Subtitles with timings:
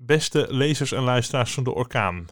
[0.00, 2.26] beste lezers en luisteraars van de Orkaan.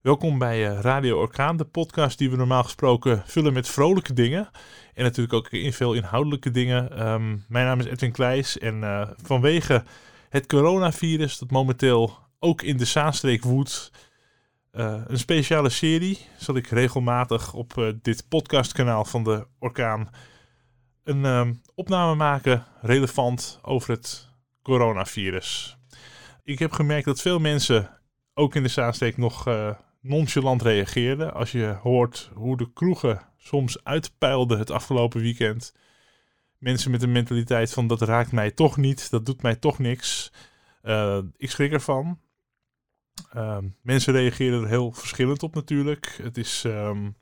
[0.00, 4.50] Welkom bij eh, Radio Orkaan, de podcast die we normaal gesproken vullen met vrolijke dingen.
[4.94, 6.92] En natuurlijk ook in veel inhoudelijke dingen.
[6.92, 9.84] Ehm, mijn naam is Edwin Kleijs en uh, vanwege
[10.28, 13.90] het coronavirus dat momenteel ook in de Zaanstreek woedt,
[14.72, 20.10] uh, een speciale serie zal ik regelmatig op dit podcastkanaal van de Orkaan
[21.04, 24.28] een ehm, opname maken relevant over het
[24.62, 25.77] coronavirus.
[26.48, 28.00] Ik heb gemerkt dat veel mensen,
[28.34, 31.34] ook in de Zaansteek, nog uh, nonchalant reageerden.
[31.34, 35.74] Als je hoort hoe de kroegen soms uitpeilden het afgelopen weekend.
[36.58, 40.32] Mensen met een mentaliteit van dat raakt mij toch niet, dat doet mij toch niks.
[40.82, 42.20] Uh, ik schrik ervan.
[43.36, 46.18] Uh, mensen reageren er heel verschillend op natuurlijk.
[46.22, 47.16] Het is, um,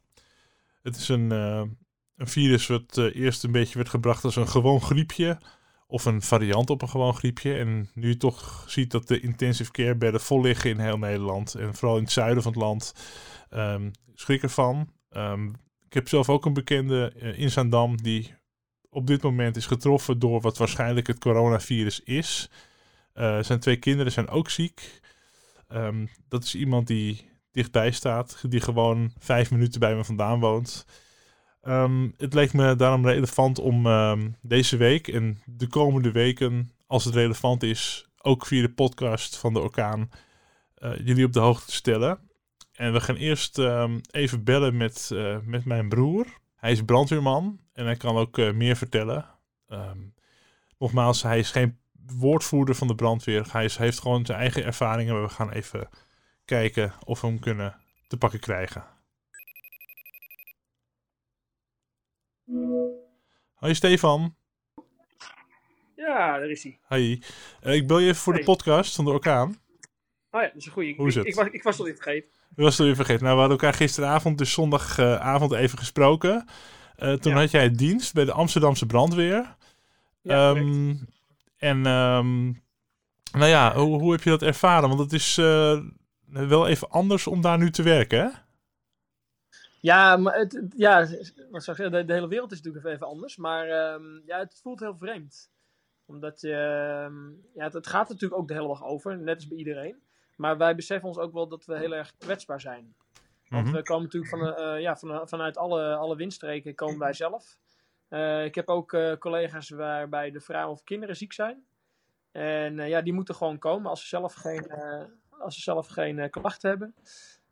[0.82, 1.62] het is een, uh,
[2.16, 5.38] een virus wat eerst een beetje werd gebracht als een gewoon griepje
[5.86, 7.54] of een variant op een gewoon griepje.
[7.54, 11.54] En nu toch ziet dat de intensive care bedden vol liggen in heel Nederland.
[11.54, 12.94] En vooral in het zuiden van het land.
[13.50, 14.88] Um, schrik ervan.
[15.10, 15.54] Um,
[15.86, 18.34] ik heb zelf ook een bekende uh, in Zaandam die
[18.90, 22.50] op dit moment is getroffen door wat waarschijnlijk het coronavirus is.
[23.14, 25.00] Uh, zijn twee kinderen zijn ook ziek.
[25.72, 30.86] Um, dat is iemand die dichtbij staat, die gewoon vijf minuten bij me vandaan woont.
[31.68, 37.04] Um, het leek me daarom relevant om um, deze week en de komende weken, als
[37.04, 40.10] het relevant is, ook via de podcast van de orkaan,
[40.78, 42.18] uh, jullie op de hoogte te stellen.
[42.72, 46.26] En we gaan eerst um, even bellen met, uh, met mijn broer.
[46.56, 49.24] Hij is brandweerman en hij kan ook uh, meer vertellen.
[50.78, 53.46] nogmaals, hij is geen woordvoerder van de brandweer.
[53.50, 55.22] Hij is, heeft gewoon zijn eigen ervaringen.
[55.22, 55.88] We gaan even
[56.44, 57.76] kijken of we hem kunnen
[58.08, 58.95] te pakken krijgen.
[63.54, 64.34] Hoi Stefan.
[65.96, 66.78] Ja, daar is hij.
[66.82, 67.22] Hoi.
[67.62, 68.42] Uh, ik bel je even voor hey.
[68.42, 69.48] de podcast van de Orkaan.
[70.30, 70.96] Oh ja, dat is een goeie.
[70.96, 71.24] Hoe is het?
[71.24, 72.30] Ik, ik, was, ik was al even vergeten.
[72.56, 73.22] Je was al even vergeten.
[73.22, 76.48] Nou, we hadden elkaar gisteravond, dus zondagavond even gesproken.
[76.98, 77.38] Uh, toen ja.
[77.38, 79.56] had jij dienst bij de Amsterdamse brandweer.
[80.22, 81.08] Ja, um,
[81.56, 82.62] en um,
[83.32, 84.88] nou ja, hoe, hoe, heb je dat ervaren?
[84.88, 85.80] Want het is uh,
[86.26, 88.28] wel even anders om daar nu te werken, hè?
[89.86, 93.06] Ja, maar het, ja, wat zou ik zeggen, de, de, hele wereld is natuurlijk even
[93.06, 93.36] anders.
[93.36, 95.50] Maar um, ja, het voelt heel vreemd.
[96.06, 96.54] Omdat je,
[97.10, 100.02] um, ja, het, het, gaat natuurlijk ook de hele dag over, net als bij iedereen.
[100.36, 102.94] Maar wij beseffen ons ook wel dat we heel erg kwetsbaar zijn.
[103.48, 103.78] Want mm -hmm.
[103.78, 107.58] we komen natuurlijk van, uh, ja, van, vanuit alle, alle windstreken komen wij zelf.
[108.08, 111.66] Uh, ik heb ook uh, collega's waarbij de vrouwen of kinderen ziek zijn.
[112.32, 114.70] En ja, die moeten gewoon komen als ze zelf geen,
[115.38, 116.94] als ze zelf geen klachten hebben.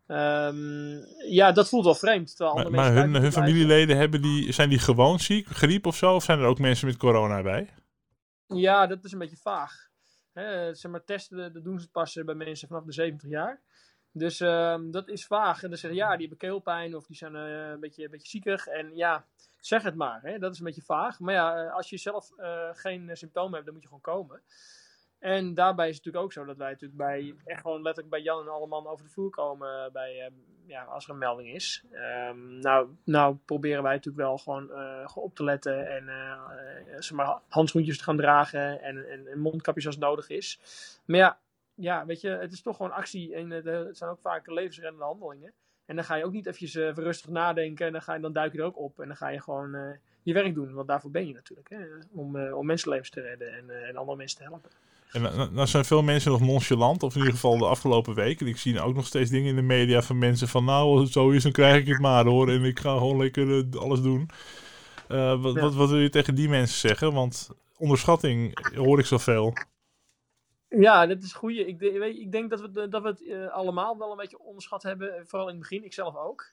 [0.07, 2.35] Um, ja, dat voelt wel vreemd.
[2.39, 6.15] Maar, maar hun, hun familieleden hebben die, zijn die gewoon ziek, griep of zo?
[6.15, 7.69] Of zijn er ook mensen met corona bij?
[8.47, 9.89] Ja, dat is een beetje vaag.
[10.33, 13.63] He, zeg maar, testen dat doen ze pas bij mensen vanaf de 70 jaar.
[14.13, 15.63] Dus um, dat is vaag.
[15.63, 18.29] En dan zeggen ja, die hebben keelpijn of die zijn uh, een, beetje, een beetje
[18.29, 18.67] ziekig.
[18.67, 19.27] En ja,
[19.59, 20.37] zeg het maar.
[20.39, 21.21] Dat is een beetje vaag.
[21.21, 24.43] Maar ja, als je zelf uh, geen symptomen hebt, dan moet je gewoon komen.
[25.25, 28.23] En daarbij is het natuurlijk ook zo dat wij natuurlijk bij, echt gewoon letterlijk bij
[28.23, 30.27] Jan en alle man over de vloer komen bij, uh,
[30.67, 31.85] ja, als er een melding is.
[32.29, 36.41] Um, nou, nou proberen wij natuurlijk wel gewoon uh, op te letten en uh,
[36.99, 40.61] zeg maar, handschoentjes te gaan dragen en, en, mondkapjes als nodig is.
[41.05, 41.39] Maar ja,
[41.75, 45.53] ja, weet je, het is toch gewoon actie en het zijn ook vaak levensreddende handelingen.
[45.87, 48.53] En dan ga je ook niet eventjes rustig nadenken en dan, ga je, dan duik
[48.53, 50.75] je er ook op en dan ga je gewoon je werk doen.
[50.75, 54.39] Want daarvoor ben je natuurlijk, hè, om, om mensenlevens te redden en, en andere mensen
[54.39, 54.71] te helpen.
[55.15, 55.23] En
[55.53, 58.47] nou zijn veel mensen nog nonchalant, of in ieder geval de afgelopen weken.
[58.47, 60.65] Ik zie ook nog steeds dingen in de media van mensen van...
[60.65, 62.49] nou, als het zo is, dan krijg ik het maar hoor.
[62.49, 64.29] En ik ga gewoon lekker uh, alles doen.
[65.09, 65.61] Uh, wat, ja.
[65.61, 67.13] wat, wat, wil je tegen die mensen zeggen?
[67.13, 69.53] Want onderschatting hoor ik zoveel.
[70.69, 71.53] Ja, dat is goed.
[71.53, 75.27] Ik, ik denk dat we, dat we het uh, allemaal wel een beetje onderschat hebben.
[75.27, 76.53] Vooral in het begin, ik zelf ook.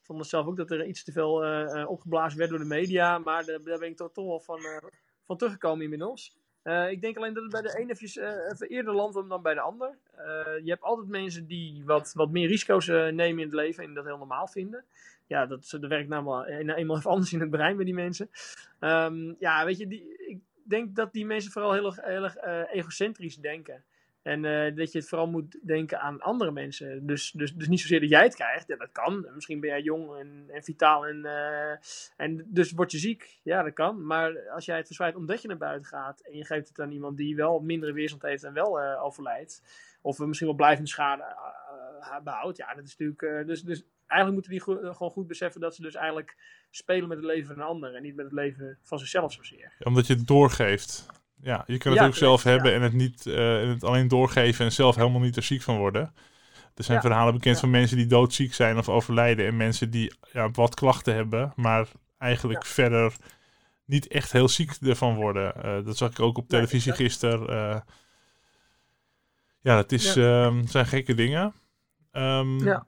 [0.00, 1.44] Ik vond zelf ook dat er iets te veel
[1.86, 3.18] opgeblazen werd door de media.
[3.18, 4.60] Maar daar, daar ben ik toch, toch wel van,
[5.24, 6.38] van teruggekomen inmiddels.
[6.70, 9.42] Uh, ik denk alleen dat het bij de ene even, uh, even eerder landt dan
[9.42, 9.98] bij de ander.
[10.18, 10.24] Uh,
[10.64, 14.04] je hebt altijd mensen die wat, wat meer risico's nemen in het leven en dat
[14.04, 14.84] heel normaal vinden.
[15.26, 18.30] Ja, dat, dat werkt namelijk eenmaal even anders in het brein bij die mensen.
[18.80, 22.36] Um, ja, weet je, die, ik denk dat die mensen vooral heel erg, heel erg
[22.72, 23.84] egocentrisch denken.
[24.22, 27.06] En uh, dat je het vooral moet denken aan andere mensen.
[27.06, 28.68] Dus, dus, dus niet zozeer dat jij het krijgt.
[28.68, 29.26] Ja, dat kan.
[29.34, 31.70] Misschien ben jij jong en, en vitaal en, uh,
[32.16, 33.40] en dus word je ziek.
[33.42, 34.06] Ja, dat kan.
[34.06, 36.92] Maar als jij het verspreidt omdat je naar buiten gaat en je geeft het aan
[36.92, 39.62] iemand die wel mindere weerstand heeft en wel uh, overlijdt.
[40.02, 41.36] Of misschien wel blijvende schade
[42.24, 42.56] behoudt.
[42.56, 43.46] Ja, dat is natuurlijk.
[43.46, 46.36] dus, dus eigenlijk moeten die gewoon goed beseffen dat ze dus eigenlijk
[46.70, 47.94] spelen met het leven van een ander.
[47.94, 49.72] En niet met het leven van zichzelf zozeer.
[49.78, 51.06] Omdat je het doorgeeft.
[51.42, 54.08] Ja, je kan het Ja, ook zelf hebben en het, niet, eh, en het alleen
[54.08, 56.12] doorgeven en zelf helemaal niet er ziek van worden.
[56.74, 59.46] Er zijn Ja, verhalen bekend van mensen die doodziek zijn of overlijden.
[59.46, 61.88] En mensen die ja, wat klachten hebben, maar
[62.18, 63.14] eigenlijk verder
[63.84, 65.62] niet echt heel ziek ervan worden.
[65.62, 67.48] Eh, dat zag ik ook op televisie gisteren.
[67.48, 67.80] eh.
[69.60, 71.54] ja, het is, ehm, zijn gekke dingen.
[72.12, 72.86] Ehm, Ja.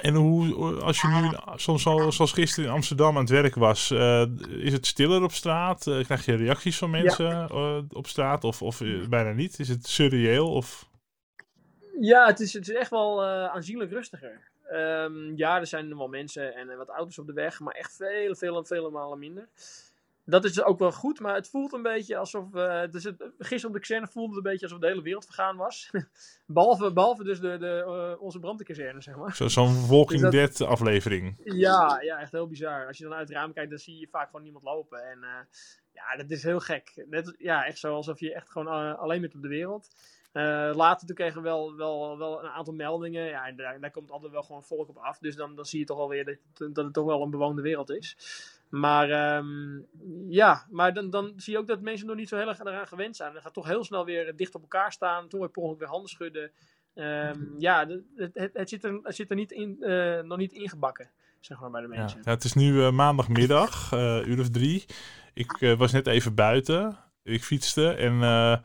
[0.00, 3.90] En hoe, als je nu soms zo, zoals gisteren in Amsterdam aan het werk was,
[3.90, 5.86] eh, is het stiller op straat?
[5.86, 9.58] Eh, krijg je reacties van mensen eh, op straat of, of bijna niet?
[9.58, 10.52] Is het surreëel?
[10.52, 10.88] Of...
[12.00, 14.40] Ja, het is, het is echt wel aanzienlijk rustiger.
[14.68, 18.36] Ehm, ja, er zijn wel mensen en wat auto's op de weg, maar echt vele,
[18.36, 19.48] vele, vele malen minder.
[20.28, 22.54] Dat is ook wel goed, maar het voelt een beetje alsof.
[22.54, 25.24] eh, dus het, gisteren op de kazerne voelde het een beetje alsof de hele wereld
[25.24, 25.90] vergaan was.
[26.46, 27.82] behalve, behalve dus de, de,
[28.16, 29.34] eh, onze brandweerkazerne, zeg maar.
[29.36, 31.40] Zo, Zo'n Walking Is dat- Dead aflevering.
[31.44, 32.86] Ja, ja, echt heel bizar.
[32.86, 35.10] Als je dan uit het raam kijkt, dan zie je vaak gewoon niemand lopen.
[35.10, 35.58] En eh,
[35.92, 37.04] ja, dat is heel gek.
[37.08, 39.88] Net, ja, echt zo alsof je echt gewoon alleen bent op de wereld.
[40.72, 43.24] Later toen kregen we wel, wel, wel een aantal meldingen.
[43.24, 45.18] Ja, en daar, daar komt altijd wel gewoon volk op af.
[45.18, 47.62] Dus dan, dan zie je toch wel weer dat, dat het toch wel een bewoonde
[47.62, 48.16] wereld is.
[48.68, 49.78] Maar ehm,
[50.28, 52.86] ja, maar dan, dan zie je ook dat mensen nog niet zo heel erg eraan
[52.86, 53.32] gewend zijn.
[53.32, 55.28] Dan gaat toch heel snel weer dicht op elkaar staan.
[55.28, 56.50] Toen weer per ongeluk weer handen schudden.
[56.94, 60.38] Ehm, ja, de- het, het, het zit er, het zit er niet in, eh, nog
[60.38, 61.10] niet ingebakken,
[61.40, 61.98] zeg maar, bij de Ja.
[61.98, 62.20] mensen.
[62.24, 64.84] Ja, het is nu eh, maandagmiddag, eh uur of drie.
[65.34, 66.98] Ik eh, was net even buiten.
[67.22, 68.56] Ik fietste en eh,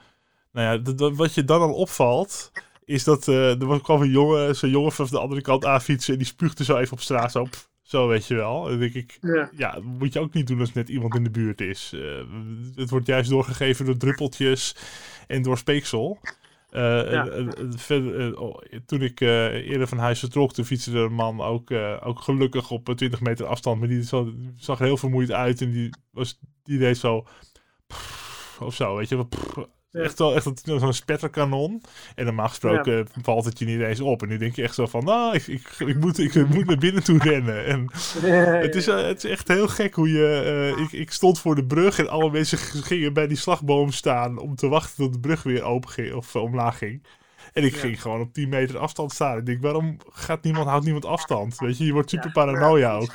[0.51, 2.51] nou ja, wat je dan al opvalt,
[2.86, 6.13] is dat eh, er was- kwam een jongen, zo'n jongen vanaf de andere kant aanfietsen
[6.13, 8.64] en die spuugde zo even op straat zo, pff, zo weet je wel.
[8.64, 9.18] Dan denk ik,
[9.58, 9.80] Ja.
[9.84, 11.92] moet je ook niet doen als net iemand in de buurt is.
[11.94, 12.24] Eh,
[12.76, 14.76] het wordt juist doorgegeven door druppeltjes
[15.28, 16.20] en door speeksel.
[16.70, 17.28] Eh, Ja.
[17.28, 21.72] eh, verder, oh, toen ik eerder van huis vertrok, toen fietste een man ook,
[22.04, 23.80] ook gelukkig op eh, 20 meter afstand.
[23.80, 24.04] Maar die
[24.58, 27.26] zag er heel vermoeid uit en die, was, die deed zo...
[28.60, 29.30] Of zo, weet je wel.
[29.92, 31.82] Echt wel echt zo'n spetterkanon.
[32.16, 34.22] En normaal gesproken valt het je niet eens op.
[34.22, 36.78] En nu denk je echt zo van, nou, ik, ik, ik, moet, ik moet naar
[36.78, 37.66] binnen toe rennen.
[37.66, 37.90] En
[38.62, 40.74] het is, eh, het is echt heel gek hoe je...
[40.78, 44.38] eh, ik, ik stond voor de brug en alle mensen gingen bij die slagboom staan...
[44.38, 47.04] om te wachten tot de brug weer open ging of eh, omlaag ging.
[47.54, 49.38] En ik ging gewoon op 10 meter afstand staan.
[49.38, 51.58] Ik denk, waarom gaat niemand, houdt niemand afstand?
[51.58, 53.14] Weet je, je wordt super paranoia ook.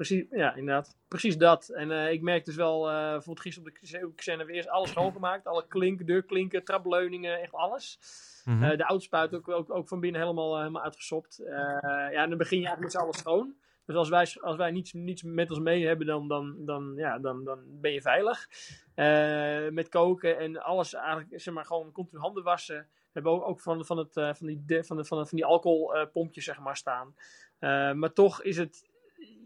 [0.00, 0.26] Precies.
[0.30, 0.96] Ja, inderdaad.
[1.08, 1.68] Precies dat.
[1.68, 4.68] En eh, ik merk dus wel, eh bijvoorbeeld gisteren op de Xen hebben we eerst
[4.68, 5.46] alles schoongemaakt.
[5.46, 7.98] Alle klinken, deurklinken, trapleuningen, echt alles.
[8.44, 8.62] Mhm.
[8.62, 11.42] Eh, de autospuit ook, ook, ook van binnen helemaal, helemaal uitgesopt.
[11.46, 13.54] Ja, en dan begin je eigenlijk met z'n allen schoon.
[13.84, 17.18] Dus als wij, als wij niets, niets met ons mee hebben, dan, dan, dan, ja,
[17.18, 18.48] dan, dan ben je veilig.
[19.72, 22.76] Met koken en alles eigenlijk, zeg maar, gewoon continu handen wassen.
[22.76, 25.44] We hebben ook, ook van, van, het, van, die, van, de, van, de- van die
[25.44, 27.14] alcoholpompjes, zeg maar, staan.
[27.98, 28.89] Maar toch is het,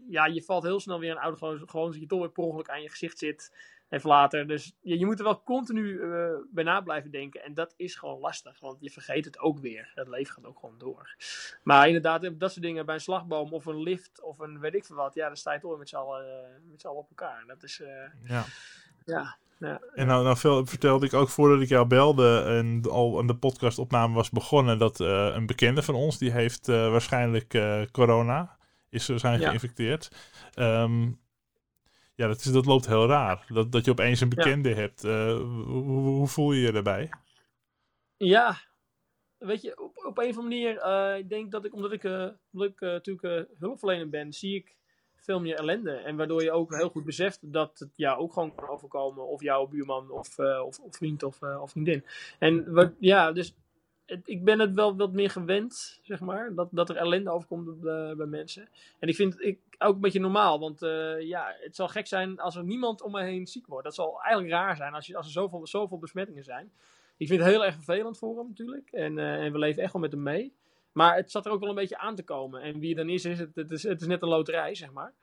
[0.09, 2.43] ja, je valt heel snel weer een oude gewoon, gewoon dat je toch weer per
[2.43, 3.55] ongeluk aan je gezicht zit.
[3.89, 4.47] Even later.
[4.47, 7.43] Dus je, je moet er wel continu eh, bij na blijven denken.
[7.43, 9.91] En dat is gewoon lastig, want je vergeet het ook weer.
[9.95, 11.15] Het leven gaat ook gewoon door.
[11.63, 14.85] Maar inderdaad, dat soort dingen bij een slagboom of een lift of een weet ik
[14.85, 15.13] veel wat.
[15.13, 17.43] Ja, dan sta je toch met z'n allen, eh, met z'n allen op elkaar.
[17.47, 17.87] Dat is, eh,
[18.23, 18.43] Ja.
[19.05, 19.37] ja.
[19.59, 19.81] ja.
[19.93, 23.35] En nou, nou veel, vertelde ik ook voordat ik jou belde en al aan de
[23.35, 28.54] podcastopname was begonnen dat eh, een bekende van ons, die heeft eh, waarschijnlijk eh, corona,
[28.95, 29.49] is waarschijnlijk Ja.
[29.49, 30.09] geïnfecteerd.
[30.53, 31.03] Ehm,
[32.15, 33.45] ja, dat, is, dat loopt heel raar.
[33.47, 35.03] Dat, dat je opeens een bekende hebt.
[35.03, 37.09] Eh, hoe, voel je je daarbij?
[38.17, 38.57] Ja,
[39.37, 42.03] weet je, op, op een of andere manier, eh, ik denk dat ik, omdat ik,
[42.03, 44.75] eh, omdat ik eh, natuurlijk eh, hulpverlener ben, zie ik
[45.15, 45.91] veel meer ellende.
[45.91, 49.41] En waardoor je ook heel goed beseft dat het jou ook gewoon kan overkomen, of
[49.41, 52.05] jouw buurman, of, eh, of, of vriend, of, eh, of vriendin.
[52.39, 53.55] En wat, ja, dus
[54.05, 57.81] het, ik ben het wel wat meer gewend, zeg maar, dat, dat er ellende overkomt
[57.81, 58.67] bij, bij mensen.
[58.99, 62.07] En ik vind het ik, ook een beetje normaal, want eh, ja, het zal gek
[62.07, 63.83] zijn als er niemand om me heen ziek wordt.
[63.83, 66.71] Dat zal eigenlijk raar zijn als, je, als er zoveel, zoveel besmettingen zijn.
[67.17, 68.91] Ik vind het heel erg vervelend voor hem natuurlijk.
[68.91, 70.53] En, eh, en we leven echt wel met hem mee.
[70.95, 72.61] Maar het zat er ook wel een beetje aan te komen.
[72.61, 74.91] En wie er dan is, is het, het, is, het is net een loterij, zeg
[74.91, 75.13] maar.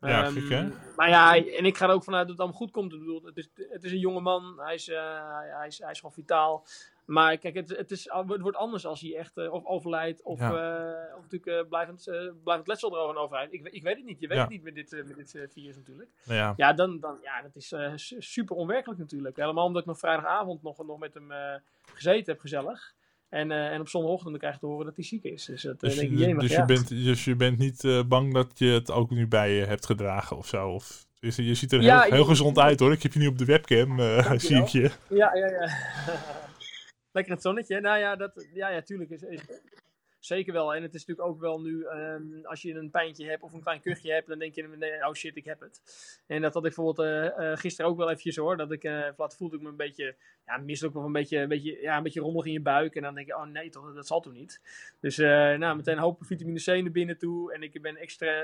[0.00, 0.68] Ja, gek, hè?
[0.96, 2.92] Maar ja, en ik ga er ook vanuit dat het allemaal goed komt.
[2.92, 4.60] Ik bedoel, het, is, het is een jonge man.
[4.60, 6.66] Hij is, eh, hij is, hij is gewoon vitaal.
[7.06, 10.22] Maar kijk, het, het, is, het wordt anders als hij echt eh, of overlijdt.
[10.22, 10.48] Of, Ja.
[10.50, 12.04] eh, of natuurlijk eh, blijvend,
[12.42, 13.52] blijvend letsel erover overlijdt.
[13.52, 14.20] Ik, ik weet het niet.
[14.20, 14.42] Je weet Ja.
[14.42, 16.08] het niet met dit, met dit virus natuurlijk.
[16.24, 19.36] Nou ja, Ja, dan, dan, ja dat is su- super onwerkelijk natuurlijk.
[19.36, 21.32] Helemaal omdat ik nog vrijdagavond nog, nog met hem
[21.94, 22.94] gezeten heb, gezellig.
[23.28, 25.44] En, en op zondagochtend dan krijg je te horen dat hij ziek is.
[25.44, 28.34] Dus, dat, dus, denk ik, dus, jemig, dus je bent, dus je bent niet bang
[28.34, 30.68] dat je het ook nu bij je hebt gedragen of zo?
[30.70, 32.92] Of, je ziet er heel, heel gezond uit hoor.
[32.92, 33.98] Ik heb je nu op de webcam,
[34.40, 34.90] zie ik je.
[35.08, 35.68] Ja, ja, ja.
[37.16, 37.80] Lekker het zonnetje.
[37.80, 39.10] Nou ja, dat, ja, ja tuurlijk.
[39.10, 39.24] Is,
[40.18, 40.74] zeker wel.
[40.74, 43.62] En het is natuurlijk ook wel nu, ehm, als je een pijntje hebt of een
[43.62, 45.80] klein kuchje hebt, dan denk je, nee, oh shit, ik heb het.
[46.26, 49.56] En dat had ik bijvoorbeeld uh, gisteren ook wel eventjes hoor, dat ik, uh, voelde
[49.56, 50.14] ik me een beetje,
[50.46, 52.94] ja, ook wel een beetje, een beetje, ja, een beetje rommelig in je buik.
[52.94, 54.60] En dan denk je, oh nee toch, dat zal toch niet.
[55.00, 57.52] Dus nou, meteen een hoop vitamine C naar binnen toe.
[57.52, 58.42] En ik ben extra,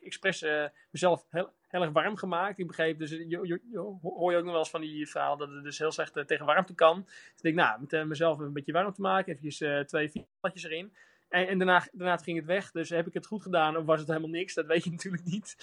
[0.00, 0.44] expres
[0.90, 2.58] mezelf heel, heel erg warm gemaakt.
[2.58, 5.36] Ik begreep, dus je, je, je, hoor je ook nog wel eens van die verhaal
[5.36, 7.02] dat het dus heel slecht tegen warmte kan.
[7.04, 10.92] Dus ik denk, nou, met mezelf een beetje warm te maken, even twee, vier erin.
[11.28, 12.70] En, en, daarna, daarna ging het weg.
[12.70, 14.54] Dus heb ik het goed gedaan of was het helemaal niks?
[14.54, 15.54] Dat weet je natuurlijk niet.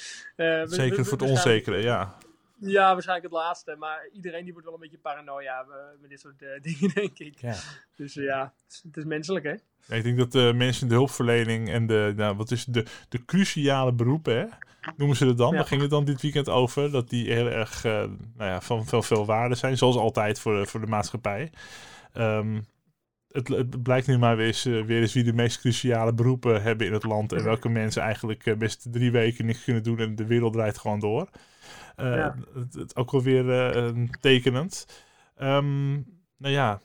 [0.66, 2.18] Zeker voor het onzekere, ja.
[2.60, 3.76] Ja, waarschijnlijk het laatste.
[3.76, 7.20] Maar iedereen die wordt wel een beetje paranoia uh, met dit soort uh, dingen, denk
[7.20, 7.42] ik.
[7.42, 7.56] Ja.
[7.96, 9.56] Dus ja, het is, menselijk, hè?
[9.86, 12.86] Ja, ik denk dat de mensen in de hulpverlening en de, nou, wat is de,
[13.10, 14.46] de cruciale beroepen, hè?
[14.98, 15.52] noemen ze het dan?
[15.52, 15.58] Ja.
[15.58, 16.92] Daar ging het dan dit weekend over.
[16.92, 20.80] Dat die heel erg nou ja, van veel, veel waarde zijn, zoals altijd voor, voor
[20.80, 21.52] de maatschappij.
[22.14, 22.66] Um,
[23.32, 26.88] het, het, blijkt nu maar weer eens, weer eens wie de meest cruciale beroepen hebben
[26.88, 27.34] in het land.
[27.34, 31.00] En welke mensen eigenlijk best drie weken niks kunnen doen en de wereld draait gewoon
[31.00, 31.30] door.
[31.98, 32.36] Uh, ja.
[32.54, 35.04] het, het, ook wel weer tekenend.
[35.42, 35.94] Um,
[36.38, 36.82] nou ja,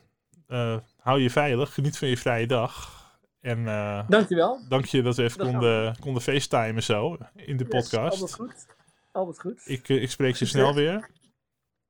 [0.97, 3.03] hou je veilig, geniet van je vrije dag.
[3.41, 3.65] En
[4.07, 4.59] Dankjewel.
[4.69, 8.21] dank je dat we even konden, konden facetimen zo in de yes, podcast.
[8.21, 8.65] Altijd goed.
[9.11, 9.61] Altijd goed.
[9.65, 11.09] Ik, ik spreek je snel weer.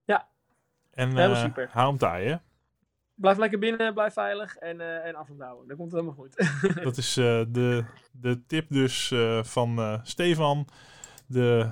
[0.03, 0.27] Ja.
[0.91, 1.69] En super.
[1.71, 2.35] hou hem taai, hè?
[3.15, 5.67] Blijf lekker binnen, blijf veilig en, uh, en afstand houden.
[5.67, 6.83] Dan komt het helemaal goed.
[6.83, 10.67] dat is uh, de, de tip dus uh, van Stefan,
[11.27, 11.71] de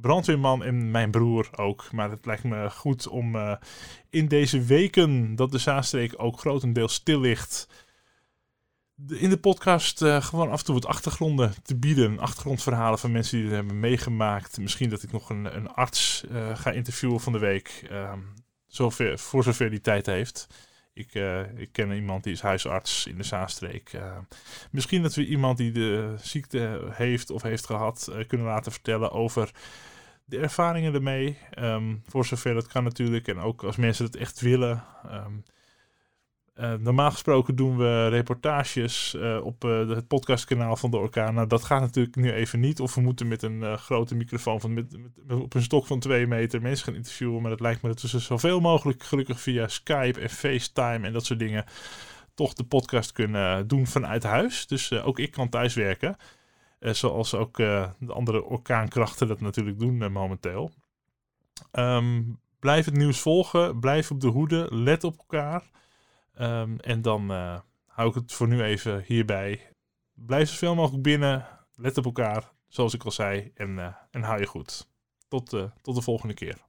[0.00, 1.92] brandweerman en mijn broer ook.
[1.92, 3.58] Maar het lijkt me goed om
[4.10, 7.68] in deze weken dat de Zaanstreek ook grotendeels stil ligt...
[9.08, 12.18] in de podcast gewoon af en toe wat achtergronden te bieden.
[12.18, 14.58] Achtergrondverhalen van mensen die het hebben meegemaakt.
[14.58, 16.24] Misschien dat ik nog een, een arts
[16.54, 17.84] ga interviewen van de week.
[17.90, 18.20] Ehm,
[18.66, 20.46] zover, voor zover die tijd heeft.
[20.96, 23.92] Ik, uh, ik ken iemand die is huisarts in de Zaanstreek.
[23.92, 24.16] Uh,
[24.70, 29.10] misschien dat we iemand die de ziekte heeft of heeft gehad uh, kunnen laten vertellen
[29.10, 29.50] over
[30.24, 31.38] de ervaringen ermee.
[31.58, 33.28] Um, voor zover dat kan natuurlijk.
[33.28, 34.84] En ook als mensen het echt willen.
[35.12, 35.44] Um,
[36.56, 41.34] uh, normaal gesproken doen we reportages uh, op uh, het podcastkanaal van de Orkaan.
[41.34, 42.80] Nou, dat gaat natuurlijk nu even niet.
[42.80, 46.26] Of we moeten met een grote microfoon van, met, met, op een stok van twee
[46.26, 47.42] meter mensen gaan interviewen.
[47.42, 51.24] Maar het lijkt me dat we zoveel mogelijk, gelukkig via Skype en FaceTime en dat
[51.24, 51.64] soort dingen,
[52.34, 54.66] toch de podcast kunnen doen vanuit huis.
[54.66, 56.16] Dus ook ik kan thuiswerken.
[56.80, 60.70] zoals ook de andere orkaankrachten dat natuurlijk doen momenteel.
[61.72, 63.80] Um, blijf het nieuws volgen.
[63.80, 64.68] Blijf op de hoede.
[64.70, 65.62] Let op elkaar.
[66.40, 69.70] Um, en dan uh, hou ik het voor nu even hierbij.
[70.14, 71.46] Blijf zoveel mogelijk binnen.
[71.74, 73.50] Let op elkaar, zoals ik al zei.
[73.54, 74.88] En, uh, en hou je goed.
[75.28, 76.65] Tot, uh, tot de volgende keer.